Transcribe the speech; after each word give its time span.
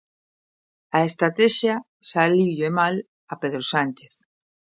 A 0.97 0.99
estratexia 1.09 1.75
saíulle 2.09 2.69
mal 2.79 2.95
a 3.31 3.33
Pedro 3.41 3.61
Sánchez. 3.73 4.13